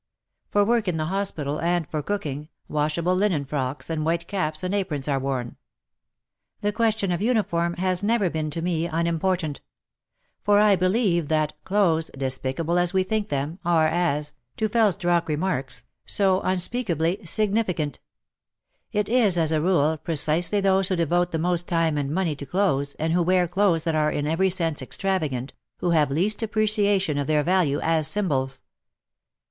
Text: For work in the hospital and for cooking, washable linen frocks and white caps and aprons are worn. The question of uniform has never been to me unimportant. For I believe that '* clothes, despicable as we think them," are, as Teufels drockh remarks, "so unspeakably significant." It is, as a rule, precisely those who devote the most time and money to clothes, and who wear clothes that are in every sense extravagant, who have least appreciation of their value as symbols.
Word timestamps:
For 0.49 0.65
work 0.65 0.87
in 0.87 0.97
the 0.97 1.05
hospital 1.05 1.61
and 1.61 1.87
for 1.87 2.01
cooking, 2.01 2.49
washable 2.67 3.13
linen 3.13 3.45
frocks 3.45 3.87
and 3.87 4.03
white 4.03 4.27
caps 4.27 4.63
and 4.63 4.73
aprons 4.73 5.07
are 5.07 5.19
worn. 5.19 5.57
The 6.61 6.71
question 6.71 7.11
of 7.11 7.21
uniform 7.21 7.75
has 7.75 8.01
never 8.01 8.27
been 8.27 8.49
to 8.49 8.63
me 8.63 8.87
unimportant. 8.87 9.61
For 10.43 10.57
I 10.59 10.75
believe 10.75 11.27
that 11.27 11.53
'* 11.63 11.63
clothes, 11.65 12.09
despicable 12.17 12.79
as 12.79 12.95
we 12.95 13.03
think 13.03 13.29
them," 13.29 13.59
are, 13.63 13.87
as 13.87 14.31
Teufels 14.57 14.97
drockh 14.97 15.27
remarks, 15.27 15.83
"so 16.07 16.39
unspeakably 16.41 17.23
significant." 17.23 17.99
It 18.91 19.07
is, 19.07 19.37
as 19.37 19.51
a 19.51 19.61
rule, 19.61 19.97
precisely 19.99 20.61
those 20.61 20.89
who 20.89 20.95
devote 20.95 21.31
the 21.31 21.37
most 21.37 21.67
time 21.67 21.95
and 21.99 22.09
money 22.11 22.35
to 22.37 22.45
clothes, 22.47 22.95
and 22.95 23.13
who 23.13 23.21
wear 23.21 23.47
clothes 23.47 23.83
that 23.83 23.93
are 23.93 24.09
in 24.09 24.25
every 24.25 24.49
sense 24.49 24.81
extravagant, 24.81 25.53
who 25.77 25.91
have 25.91 26.09
least 26.09 26.41
appreciation 26.41 27.19
of 27.19 27.27
their 27.27 27.43
value 27.43 27.79
as 27.83 28.07
symbols. 28.07 28.63